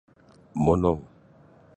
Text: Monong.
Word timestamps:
Monong. 0.63 0.99